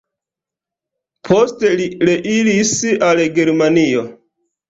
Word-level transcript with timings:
Poste 1.27 1.73
li 1.81 1.85
reiris 2.09 2.73
al 3.09 3.21
Germanio. 3.39 4.05